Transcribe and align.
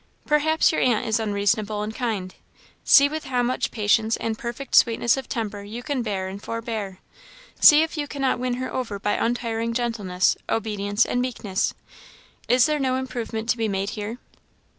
Perhaps 0.25 0.71
your 0.71 0.81
aunt 0.81 1.05
is 1.05 1.19
unreasonable 1.19 1.83
and 1.83 1.93
unkind 1.93 2.33
see 2.83 3.07
with 3.07 3.25
how 3.25 3.43
much 3.43 3.69
patience 3.69 4.17
and 4.17 4.35
perfect 4.35 4.73
sweetness 4.73 5.15
of 5.15 5.29
temper 5.29 5.61
you 5.61 5.83
can 5.83 6.01
bear 6.01 6.27
and 6.27 6.41
forbear; 6.41 6.97
see 7.59 7.83
if 7.83 7.95
you 7.95 8.07
cannot 8.07 8.39
win 8.39 8.55
her 8.55 8.73
over 8.73 8.97
by 8.97 9.11
untiring 9.13 9.75
gentleness, 9.75 10.35
obedience, 10.49 11.05
and 11.05 11.21
meekness. 11.21 11.75
Is 12.47 12.65
there 12.65 12.79
no 12.79 12.95
improvement 12.95 13.47
to 13.49 13.57
be 13.57 13.67
made 13.67 13.91
here?" 13.91 14.17